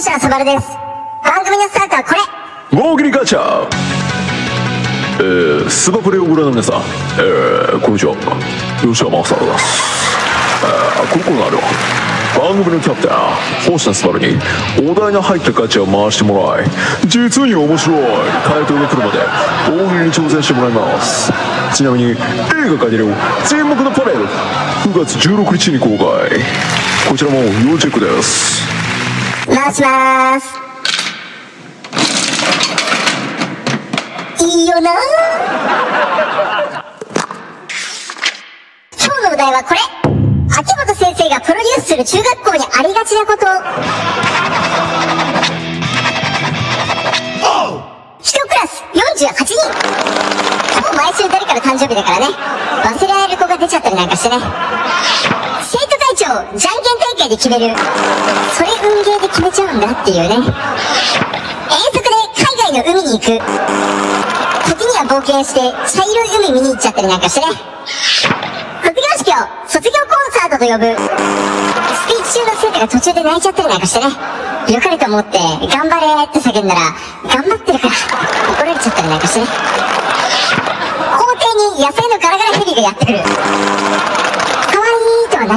[0.00, 0.78] 星あそばるです。
[1.22, 2.80] 番組のスタートはこれ。
[2.80, 3.68] 大喜利ガチャ
[5.18, 6.80] えー、スバプレをご覧の皆さん、
[7.18, 8.16] えー、こんにちは。
[8.80, 9.84] 吉山正です、
[10.64, 11.62] えー、このコーナーでは
[12.40, 14.38] 番組のキャプテン星野スバルに
[14.90, 16.66] お題の入ったガチャを回してもらい
[17.06, 18.02] 実に面白い
[18.46, 19.18] 回答が来るまで
[19.68, 21.30] 大喜利に挑戦してもらいます。
[21.74, 23.04] ちなみに映画化での
[23.44, 24.24] 沈黙のパレード
[24.90, 26.40] 9月16日に公開。
[27.06, 28.79] こちらも要チェックです。
[29.54, 30.46] 回しまーす。
[34.44, 34.90] いいよな
[38.96, 39.80] 今日のお題はこれ
[40.56, 43.38] 秋元先生がプロデュースする中学校にありがちなこと。
[48.22, 49.54] 一クラス48人
[50.74, 52.26] ほぼ毎週誰かの誕生日だからね。
[52.84, 54.36] 忘れられる子が出ちゃったりなんかしてね。
[56.30, 57.74] じゃんけん大会で決める。
[58.54, 60.36] それ運ゲーで決めちゃうんだっていうね。
[60.36, 63.26] 遠足で海外の海に行く。
[64.68, 65.60] 時には冒険して、
[65.90, 67.46] 茶色い海見に行っちゃったりなんかしてね。
[68.84, 69.34] 卒業式を
[69.66, 70.94] 卒業コンサートと呼ぶ。
[70.94, 74.06] スピーチ中の生徒が途中で泣いちゃったりなんかしてね。
[74.68, 76.80] 良かれと思って、頑張れって叫んだら、
[77.26, 77.94] 頑張ってるから、
[78.54, 79.46] 怒られちゃったりなんかしてね。
[81.18, 83.18] 校庭に野生のガラガラヘビがやってくる。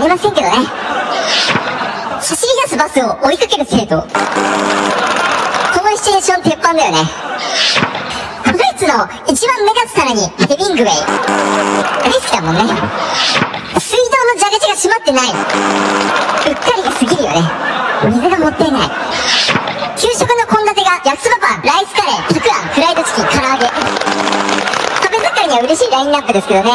[0.04, 0.54] りませんけどね。
[2.20, 4.02] 走り出すバスを追いかける生徒。
[4.02, 4.08] こ
[5.84, 6.98] のシチュエーション鉄板だよね。
[8.44, 10.94] フルーツの一番目立つ皿にヘビングウェイ。
[12.04, 12.62] 大好きだもんね。
[13.80, 15.30] 水道の蛇口が閉まってない。
[15.30, 17.42] うっかりが過ぎるよね。
[18.04, 18.90] 水がもったいない。
[19.98, 23.66] 給食の献立が焼きそばパン、ライスカレー、たくあん、フライドチキン、唐揚げ。
[25.02, 26.72] 食べ盛りには嬉しいラインナップですけどね。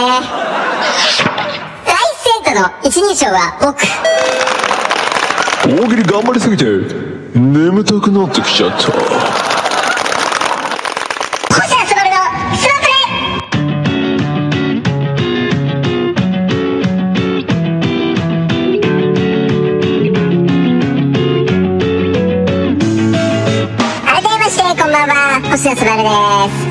[2.59, 3.87] の一人称は僕。
[5.62, 6.65] 大喜利頑張りすぎて
[7.39, 8.77] 眠たくなってきちゃった。
[8.77, 8.91] 星
[11.78, 12.16] 野すばるの
[12.56, 12.93] スマブレ
[24.05, 25.15] 改めましてこんばんは。
[25.53, 26.09] 星野すばるで
[26.65, 26.69] す。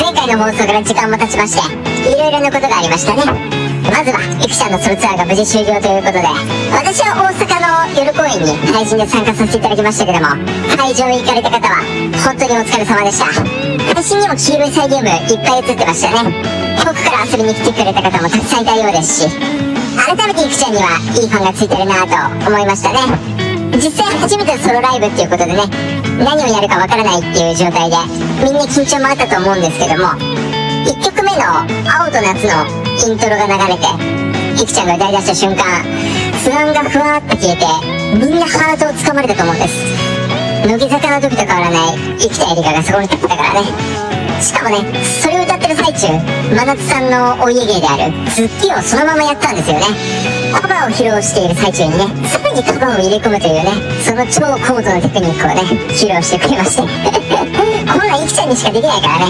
[0.00, 6.26] 前回の放送から時間も経ちましていろいろなことがありましたねまずはイクちゃんのソロツアーが無事終了ということで
[6.72, 10.34] 私は大阪の夜公演に配信で参加させていただきましたけども
[10.76, 11.84] 会場へ行かれた方は
[12.24, 13.28] 本当にお疲れ様でした。
[13.94, 16.32] 配信にも黄色いサイリウムいっぱい映ってましたね。
[16.80, 19.36] 遠くから遊びに来てくれた方もたくさんいたようですし
[19.96, 22.98] 改めてイクちゃんにはいいファンがついてるなと思いましたね。
[23.76, 25.60] 実際初めてのソロライブっていうことでね
[26.18, 27.96] 何をやるかわからないっていう状態で
[28.44, 30.10] みんな緊張もあったと思うんですけども
[30.86, 33.86] 1曲目の「青と夏」のイントロが流れて
[34.56, 35.64] ひくちゃんが歌い出した瞬間
[36.44, 37.66] 不安がふわーっと消えて
[38.24, 40.14] みんなハートをつかまれたと思うんです。
[40.66, 44.13] 乃木坂の時と変わらない生きたエリカがそこに立ってたからね。
[44.44, 44.76] しかもね
[45.22, 46.08] それを歌ってる最中
[46.54, 49.82] 真夏さんのお家芸である「ズッキ」をそのままやったんですよね。
[50.52, 53.72] カバーを披露している最中にねさらにカバーを入れ込むというね
[54.04, 56.82] その超高度なテクニックをね披露してくれまして。
[56.82, 59.26] こんなんイキちゃんにしかできないからね。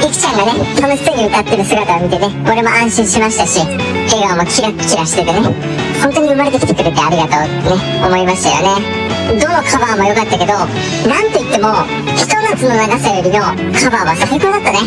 [0.00, 0.08] うん。
[0.08, 5.85] イキちゃんがね楽しそうに歌ってる姿を見てね俺も安心しましたし笑顔もキラッキラしててね。
[6.02, 9.06] 本当に生まれてきてくれてありがとうってね思いましたよね。
[9.26, 11.74] どのカバーも良かったけどなんといっても
[12.14, 13.42] ひと夏の長さよりの
[13.74, 14.78] カバーは最高だったね。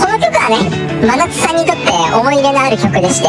[0.00, 0.56] この曲はね
[1.04, 3.28] 真夏さんにとって思い入れのある曲でして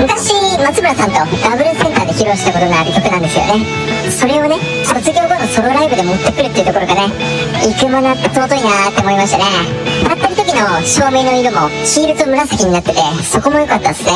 [0.00, 3.66] 昔松村さんとダブルセンターで披露したことのある曲なんですよね。
[4.10, 7.02] それをね卒業後のソロライブで持ってくるっていうところがね
[7.62, 9.44] 行くものって尊いなって思いましたね。
[10.02, 14.10] 歌ってる時の照明の色も黄色と紫になっててそこも良かったっすね。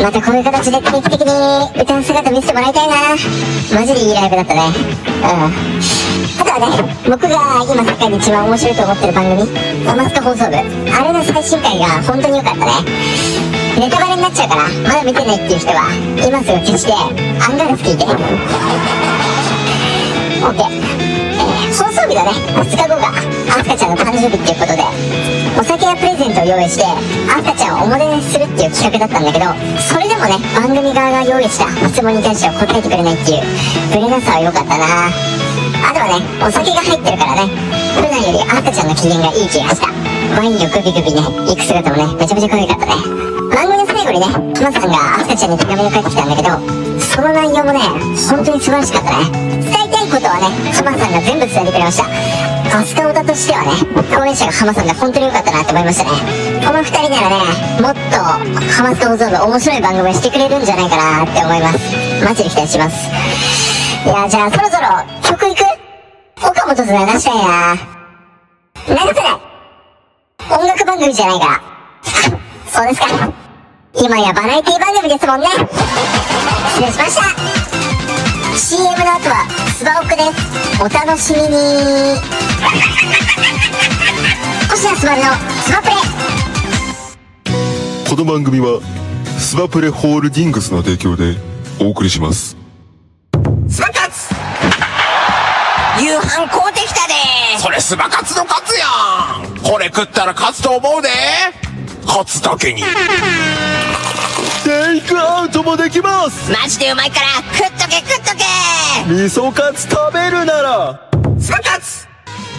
[0.00, 2.94] またこういう形で定期的に歌う姿見せてもらいたいな。
[3.76, 4.62] マジでいいライブだったね。
[4.64, 5.52] うん。
[6.40, 9.44] あとはね僕が今世界で一番面白いと思ってる番組
[9.84, 12.72] 「ハマスカ放送部」あれの最新回が本当に良かったね。
[13.78, 15.92] ネタバレになっちゃうからまだ見てないっていう人は
[16.24, 19.33] 今すぐ消してアンガールズ聞いて。
[20.44, 24.84] OK えー放送日のね2日後がアスカちゃんの誕生日っていうことで
[25.58, 26.84] お酒やプレゼントを用意して
[27.32, 29.46] アスカちゃんをおもてなしするっていう企画だったんだけど
[29.80, 33.42] それでもね番組側が用意した質問に対しては答えてくれないっていう
[33.90, 35.10] ブレなさは良かったな。
[35.84, 37.50] あとはねお酒が入ってるからね
[37.98, 39.88] 普段よりアスカちゃんの機嫌がいい気がした。
[40.38, 41.20] ワインをグビグビね
[41.50, 42.92] 行く姿もねめちゃめちゃ可愛かったね。
[43.50, 46.48] 番組の最後にねハマさんがアスカちゃんに手紙を書いてきたんだけど
[47.00, 47.80] その内容もね
[48.30, 49.30] 本当に素晴らしかったね。
[49.60, 52.06] 伝えたいことはね、浜さんが全部伝えてくれました。
[52.78, 53.70] 明日オタとしてはね、
[54.14, 56.10] 高齢者が浜さんが本当に良かったなって思いましたね。
[56.62, 57.42] この2人ならね、
[57.82, 58.22] もっと
[58.70, 61.78] 浜ストーンが面白い番組をしてくれるんじゃないかなって思います。
[62.22, 63.10] マジで期待します。
[64.06, 65.02] いや、じゃあそろそろ
[65.34, 65.64] 曲いく？
[66.46, 66.88] 岡本と流
[67.18, 67.74] したいな
[68.86, 69.40] 流せない
[70.60, 71.60] 音楽番組じゃないから。
[72.70, 73.06] そうですか。
[73.94, 75.46] 今やバラエティ番組ですもんね。
[75.48, 77.22] 失礼しました。
[78.56, 79.46] CM の後は
[80.80, 81.48] お楽しみに。
[84.68, 85.28] 星野すばるの
[85.62, 85.94] スマプレ。
[88.10, 88.80] この番組は
[89.38, 91.36] スマプレホールディングスの提供で
[91.80, 92.56] お送りします。
[93.68, 94.34] スマカツ。
[96.02, 97.14] 夕飯買うてきたで。
[97.58, 98.86] それスマカツのカツや
[99.48, 99.58] ん。
[99.62, 101.08] これ食ったら勝つと思うで。
[102.04, 102.82] 勝つだけに。
[104.64, 106.50] テイクアウトもできます。
[106.50, 108.44] マジでうまいから食っとけ食っとけ。
[109.12, 111.10] 味噌カツ食べるなら。
[111.38, 112.06] サカツ。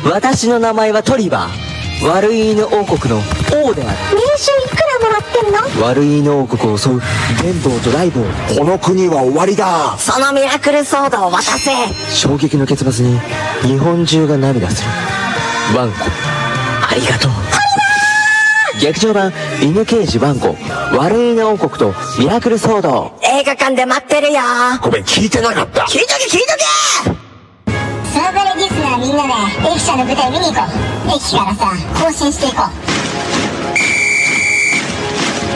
[0.08, 2.08] 私の名前はトリバー。
[2.08, 3.20] 悪い犬王国の
[3.52, 3.98] 王である。
[4.12, 5.88] 年収いくらもらってんの？
[5.88, 7.02] 悪い犬王国を襲う
[7.42, 8.24] 電棒とライブ
[8.56, 9.98] この国は終わりだ。
[9.98, 11.72] そのミラクルソードを渡せ。
[12.14, 13.20] 衝撃の結末に
[13.64, 14.90] 日本中が涙する。
[15.76, 15.96] ワンコ。
[16.88, 17.32] ありがとう。
[18.80, 19.32] 劇場版
[19.62, 20.56] 犬刑事ワンコ
[20.98, 23.14] 悪いな王国とミラクル騒動。
[23.24, 24.42] 映画館で待ってるよ。
[24.82, 25.84] ごめん聞いてなかった。
[25.84, 26.64] 聞いとけ聞いとけ。
[28.12, 29.34] サーバルリスみんなで
[29.72, 31.16] 駅舎の舞台見に行こう。
[31.16, 31.72] 駅からさ
[32.04, 32.70] 更新していこう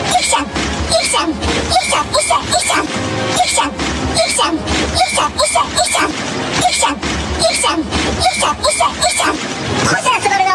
[0.08, 0.40] 駅舎
[0.90, 1.36] 駅舎駅
[1.90, 2.80] 舎駅舎駅舎
[3.36, 3.68] 駅舎
[4.16, 5.96] 駅舎駅舎駅舎駅
[6.76, 6.96] 舎
[7.40, 10.49] 駅舎駅舎駅舎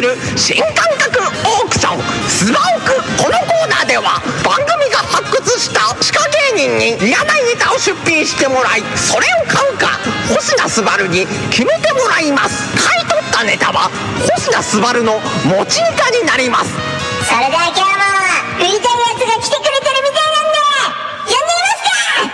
[0.00, 6.24] する新感覚オークションスバオクこのコーナーでは番組が発掘した地下
[6.56, 10.00] 芸人にいらないネタを出品してもらいそれを買うか
[10.32, 10.64] 星名
[10.96, 12.72] 昴に決めてもらいます。
[12.80, 13.90] 買い取ったネタは
[14.24, 16.72] 星名昴の持ちネタになります。
[17.28, 18.00] それでは今日も
[18.56, 20.64] 売りたいやつが来てくれてるみたいなんで
[21.26, 22.32] 呼んでみますか。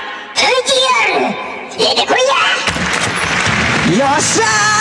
[0.54, 1.34] VTR
[1.78, 4.75] 出てこいやよっしゃー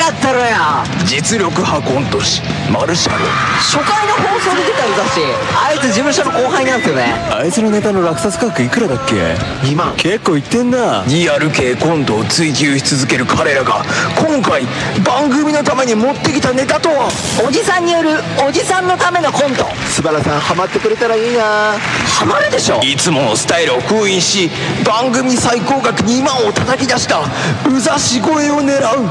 [0.00, 0.82] かったろや。
[1.04, 2.40] 実力派コント師
[2.72, 3.24] マルシャル
[3.58, 5.20] 初回の放送で出たうざし。
[5.54, 7.14] あいつ事務所の後輩なんですよね。
[7.30, 9.36] あいつのネタの落札価格いくらだっけ
[9.66, 9.94] ？2万。
[9.96, 11.04] 結構いってんな。
[11.06, 13.84] リアル系コントを追求し続ける彼らが
[14.16, 14.62] 今回
[15.04, 17.10] 番組のために持ってきたネタとは？
[17.46, 18.10] おじさんによる
[18.46, 19.66] おじさんのためのコント。
[19.90, 21.76] スバラさんハマってくれたらいいな。
[22.08, 22.80] ハマるでしょ。
[22.82, 24.50] いつものスタイルを封印し
[24.86, 27.20] 番組最高額2万を叩き出した
[27.68, 29.08] うざし声を狙う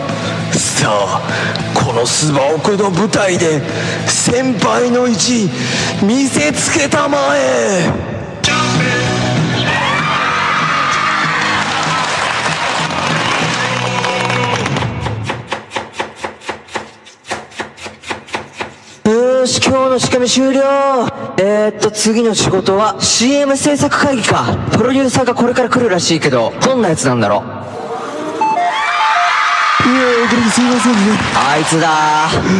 [0.54, 1.22] さあ
[1.76, 3.62] このスバオクの舞台で
[4.08, 5.50] 先輩の意地
[6.04, 7.90] 見せつけたまえ。
[19.10, 20.62] よし今日の仕組み終了。
[21.40, 24.58] えー、っと次の仕事は CM 制作会議か。
[24.72, 27.59] プロデューサーがこれから来るらしいけどどんなやつなんだろう？
[29.96, 31.00] や遅れてすいませんね。
[31.36, 31.90] あいつだ。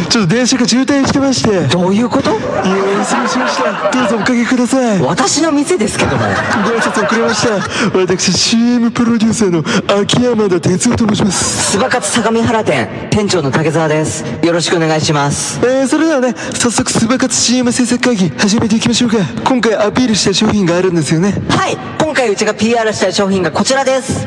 [0.08, 1.50] ちょっと電車が渋滞してまして。
[1.50, 2.30] いやどういうこと？
[2.32, 3.90] 失礼しました。
[3.90, 5.00] どうぞおかけください。
[5.02, 6.22] 私の店ですけども。
[6.22, 7.98] ご挨拶遅れました。
[7.98, 9.62] 私 CM プロデューサーの
[10.00, 11.72] 秋山田哲夫と申します。
[11.72, 14.24] スバカツ相模原店店長の竹澤です。
[14.42, 15.58] よろしくお願いします。
[15.64, 19.16] えー、それではね早速スバ活 CM 制作会議始めていきましょうか。
[19.44, 21.32] 今回アピールした商品があるんですよね。
[21.48, 21.76] はい。
[21.98, 24.26] 今回うちが PR したい商品がこちらです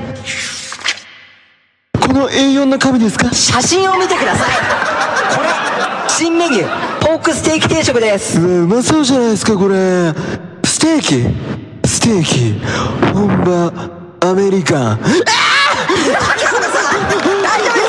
[2.13, 3.34] この A4 の紙ですか？
[3.34, 4.50] 写真を見てください。
[5.36, 5.50] これ
[6.08, 7.00] 新メニュー。
[7.00, 8.39] ポークステーキ定食です。
[8.39, 10.13] うまそうじゃないですかこれ。
[10.63, 11.25] ステーキ？
[11.88, 12.53] ステーキ。
[13.15, 13.74] 本場
[14.29, 14.93] アメリカ。
[14.93, 15.24] ン大丈
[16.51, 16.86] 夫です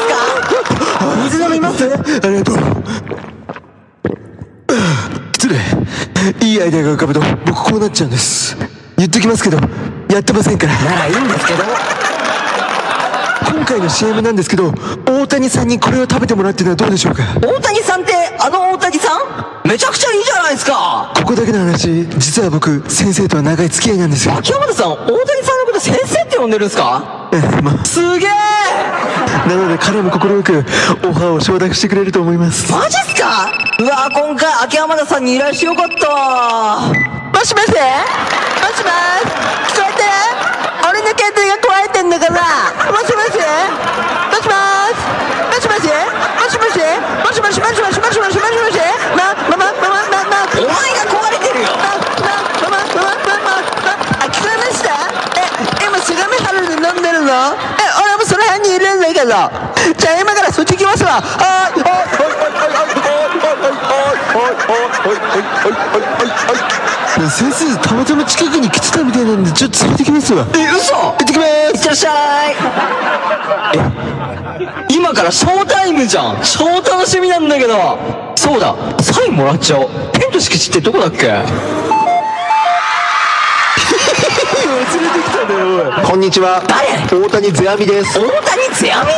[0.08, 1.16] か？
[1.24, 1.84] 水飲みます？
[1.84, 1.88] あ
[2.30, 2.56] りがとう。
[5.34, 5.56] 失礼。
[6.48, 8.56] いいアイデアが浮かぶと僕こうなっちゃうんです。
[8.96, 9.58] 言っときますけど
[10.08, 10.72] やってませんから。
[10.82, 11.64] ならいいんですけど
[13.54, 14.74] 今回の CM なんですけど
[15.06, 17.22] 大谷さんにこれを食べてもらうっていうのはどうでしょうか？
[17.40, 19.68] 大谷さんってあの大谷さん？
[19.68, 21.14] めちゃくちゃいいじゃないですか。
[21.16, 24.34] ここだけの話実は僕先生とは長い付き合いなんですよ。
[24.34, 25.08] 秋山田さん大谷
[25.44, 27.30] さんのこと先生って呼んでるんですか？
[27.32, 27.84] ええまあ。
[27.84, 28.30] すげえ！
[29.48, 30.58] なので彼も快く
[31.06, 32.72] オファーを承諾してくれると思います。
[32.72, 33.52] マジっすか？
[33.78, 36.88] うわ今回秋山田さんに依頼してよかった。
[36.90, 37.68] もしもし？
[37.70, 37.78] もしもし？
[39.70, 40.10] 聞こえてる？
[40.86, 41.53] 俺の携帯が壊れてん
[59.26, 59.50] じゃあ
[60.20, 61.20] 今からそっち行きますわ。
[61.20, 62.00] はいはいはいは
[62.90, 62.94] い
[67.30, 70.44] 先生たまたま近くに来てたみたいなんでちょっと連れてきますわ。
[70.56, 70.94] え嘘。
[70.94, 71.48] 行ってきます。
[71.48, 72.54] いってらっしゃい
[74.90, 76.36] え今からショータイムじゃん。
[76.42, 77.98] 超楽しみなんだけど。
[78.36, 78.74] そうだ。
[79.00, 79.90] サインもらっちゃおう。
[80.12, 81.28] 天と敷地ってどこだっけ？
[86.04, 86.62] こんにちは。
[86.66, 86.88] 誰？
[87.26, 88.18] 大谷世阿弥です。
[88.74, 89.10] 大谷ゼアミ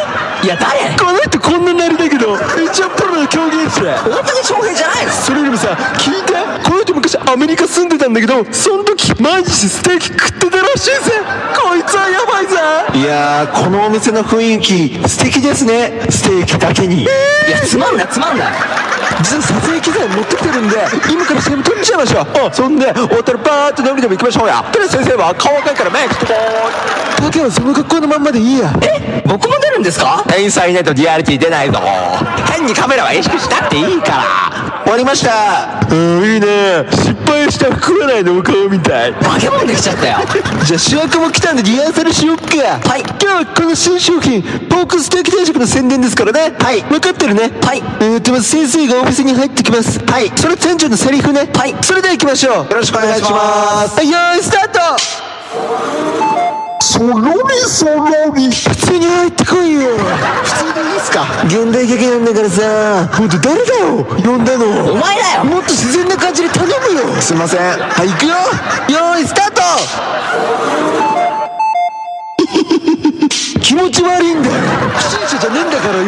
[0.45, 0.97] いや誰？
[0.99, 3.83] この人こんななりだけど一応プロの競技者。
[4.05, 5.13] 大谷翔平じゃないの？
[5.13, 6.35] それよりもさ聞いて。
[6.63, 11.12] この人昔アメリカ住んでたんだけどその時毎日ステーキ食ってたらしいぜ。
[11.55, 12.57] こいつはやばいぜ。
[12.99, 16.07] いやーこのお店の雰囲気素敵ですね。
[16.09, 18.53] ステーキだけに、いやつまんないつまんない。
[19.23, 20.76] 実は撮影機材持ってきてるんで
[21.11, 22.26] 今から CM 撮っちゃいましょう。
[22.49, 22.53] あ。
[22.53, 24.65] そんで終わったらバーッと飲みでも行きましょうや。
[24.73, 28.73] とりあえず先生は顔赤いからメイクしてこーいだけはその格好のまんまでいいや。
[28.83, 29.23] え？
[29.26, 30.25] 僕も出るんですか？
[30.26, 31.79] 店員さんいないとリアリティ出ないぞ。
[32.53, 35.85] 変にカメラは意識しなくていいから終わりました。
[35.90, 36.87] うんいいね。
[36.93, 39.12] 失敗した食わないのお顔みたい。
[39.14, 40.19] 化け物できちゃったよ。
[40.64, 42.45] じゃあ主役も来たんでリハーサルしよっか。
[42.88, 43.00] はい。
[43.00, 44.40] 今日はこの新商品
[44.71, 46.55] ポークステーキ定食の宣伝ですからね。
[46.61, 46.83] はい。
[46.83, 47.50] 分かってるね。
[47.64, 47.83] はい。
[47.99, 49.99] えーとまず先生がオフィスに入ってきます。
[50.07, 50.31] はい。
[50.37, 51.49] それ店長のセリフね。
[51.52, 51.75] はい。
[51.83, 52.55] それでは行きましょう。
[52.55, 53.97] よろしくお願いします。
[53.97, 56.46] はいよーいスタート
[56.80, 57.21] そろり
[57.68, 59.97] そろり普通に入ってこいよ。
[60.45, 61.25] 普通でいいですか？
[61.45, 63.06] 現代劇なんだからさ。
[63.12, 64.92] ほんと誰だよ呼んだの。
[64.92, 65.45] お前だよ。
[65.45, 67.21] もっと自然な感じで頼むよ。
[67.21, 67.61] すいません。
[67.61, 68.33] はい行くよ。
[68.33, 69.61] よーいスタート。
[73.61, 74.54] 気持ち悪いんだよ。
[74.95, 76.04] 不審者じゃねえんだからよ。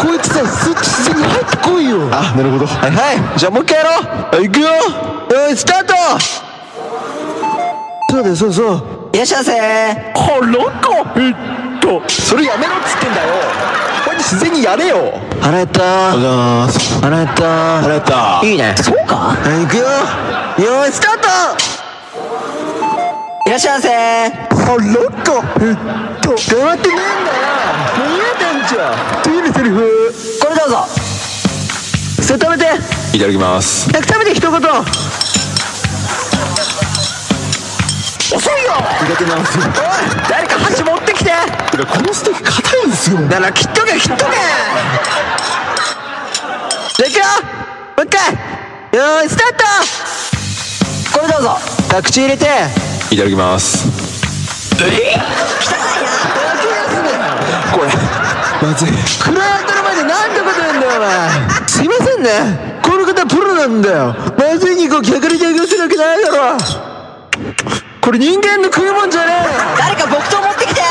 [0.00, 2.08] こいつさスッと自然に入ってこいよ。
[2.12, 2.66] あなるほど。
[2.66, 3.38] はいはい。
[3.38, 4.04] じゃあもう一回やろう。
[4.36, 4.66] はい行くよ。
[4.68, 5.94] よーいスタート。
[8.10, 9.52] そうだよそうそういらっしゃいませ。
[10.12, 11.34] ほらかえっ
[11.80, 13.34] とそれやめろっつってんだよ。
[14.04, 15.20] こうやって自然にやれよ。
[15.40, 16.10] 腹減った。
[17.00, 17.80] 腹減った。
[17.80, 18.40] 腹減った。
[18.42, 18.74] いいね。
[18.76, 19.14] そうか。
[19.14, 19.84] はい行くよ。
[20.66, 21.28] よーいスタート。
[23.46, 23.88] いらっしゃいませ。
[24.50, 24.82] 腹か
[25.60, 25.76] えっ
[26.20, 27.46] と変わってねえんだよ。
[27.96, 28.90] 何やってんじゃ。
[28.90, 30.88] ん次のセリフこれどうぞ。
[32.20, 32.66] それ食べて。
[33.16, 33.88] いただきます。
[33.92, 34.60] 早く食べて一言
[39.24, 39.58] 苦手なんです。
[39.58, 39.64] おい
[40.28, 41.12] 誰か箸持って。
[41.14, 41.30] きて。
[41.70, 44.32] このステーキ硬いんですよなら切っとけ切っとけ
[46.94, 47.24] じゃあいくよ
[47.96, 51.48] もう一回よーいスタートこれどうぞ
[51.88, 52.46] さあ口入れて。
[53.10, 53.88] いただきます
[54.76, 54.84] こ
[57.82, 57.88] れ
[58.62, 58.88] まずい
[59.22, 60.40] クライアントの前でなんて。
[60.40, 62.30] こと言うんだよお前すいませんね
[62.82, 66.83] この方プロなんだよまずい肉を逆に提供するわけないだろ
[68.04, 69.78] これ人間の食うもんじゃねえ。
[69.78, 70.82] 誰か木刀持ってきて。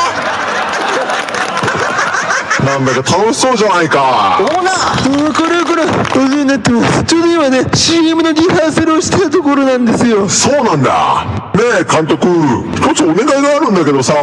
[2.66, 4.40] なんだか楽しそうじゃないか。
[4.40, 7.04] オーナーこれこれお世話になってます。
[7.04, 10.28] ちょうど今ね CM のリハーサルをしてたところなんですよ。
[10.28, 11.24] そうなんだ。
[11.54, 12.26] ねえ監督。
[12.74, 14.14] 一つお願いがあるんだけどさ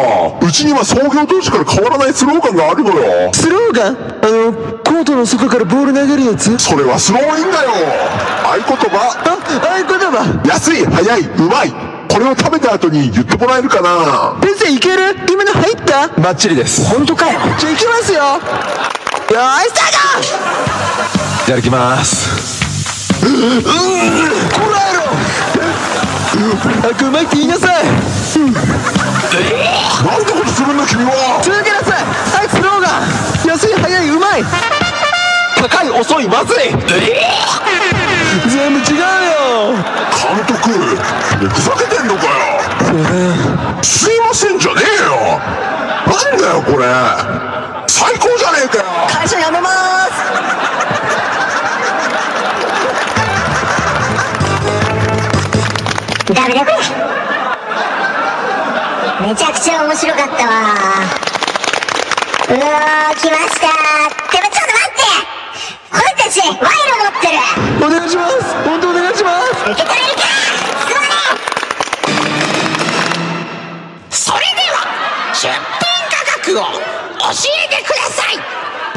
[0.42, 3.32] うちには創業当時から変わらないスローガンがあるのよ。
[3.34, 3.96] スローガン？
[3.96, 4.52] あの
[4.84, 6.58] コートの底からボール投げるやつ？
[6.58, 7.72] それはスローインだよ。
[8.52, 9.16] 合言葉。
[9.16, 10.42] あ合言葉。
[10.46, 14.36] 安い早いうまいこれを食べた後に言ってもらえるかな？
[14.44, 15.16] 先生いける？
[15.32, 16.10] 今の入った？
[16.22, 16.86] バッチリです。
[16.94, 17.40] 本当かよ。
[17.58, 18.20] じゃあいきますよ。
[18.20, 20.24] よーいスター
[21.44, 23.22] いただきます。
[23.22, 23.32] トこ
[24.72, 25.00] らえろ！
[26.82, 27.86] 早くうまいって言いなさい。
[27.86, 28.54] なん
[30.26, 31.40] てことするんだ君は。
[31.44, 32.04] 続けなさい。
[32.04, 33.02] はいスローガン。
[33.48, 34.44] 安い早いうまい。
[35.62, 36.58] 高い遅いまずい
[38.48, 39.02] 全部違うよ。
[40.16, 40.78] 監督ふ
[41.62, 42.32] ざけてんのかよ。
[43.84, 45.38] すいませんじゃねえよ。
[46.08, 46.86] なんだよこれ。
[47.88, 48.84] 最高じゃねえかよ。
[49.10, 49.74] 会社辞めます。
[56.34, 56.78] ダメだこれ。
[59.28, 60.52] めちゃくちゃ面白かったわ。
[62.50, 63.68] うわー来ました。
[64.32, 65.02] でもちょっと待って。
[65.94, 66.62] 俺たち賄賂持
[67.10, 67.34] ってる
[67.86, 68.34] お願いします
[68.64, 70.02] 本当お願いします受け取れ
[74.10, 74.78] それでは
[75.36, 75.56] 出品
[76.10, 76.68] 価格を教
[77.66, 78.40] えてください。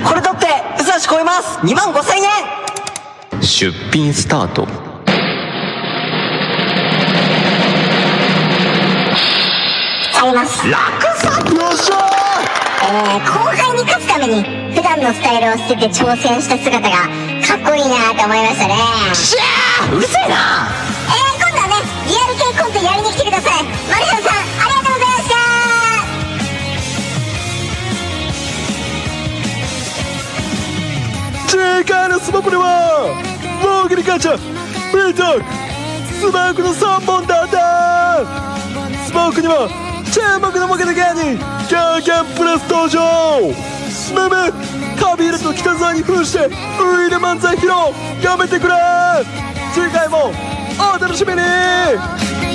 [0.02, 0.46] これ取って
[0.80, 1.58] うさし超えます。
[1.58, 2.30] 2万5千円。
[3.42, 4.66] 出品スタート。
[4.66, 10.66] ちゃいます。
[10.66, 10.76] よっ
[11.76, 11.94] しゃ
[12.84, 12.90] えー、
[13.20, 14.42] 後輩に勝つために
[14.74, 17.08] 普段のスタイルを捨てて挑戦した姿が
[17.46, 18.74] かっこいいなと思いましたね。
[19.14, 20.34] しゃーうるせえな。
[21.06, 21.74] えー、今度はね
[22.08, 23.64] リアル系コントやりに来てください。
[23.90, 25.36] 丸山さんありがとうございました。
[31.48, 33.14] 次回のスマホでは
[33.62, 35.44] モーグリガチャフリートーク
[36.14, 38.24] スマークの3本だった。
[39.06, 39.68] スマークには
[40.12, 43.52] 注目のモケの芸人キャーキャンプレス登場。
[44.14, 44.52] ムム
[45.04, 46.48] カビールと北沢に扮してウ
[47.06, 47.72] イル漫才披露
[48.24, 48.74] やめてくれ!
[49.74, 50.32] 次回も
[50.78, 52.53] お楽しみに!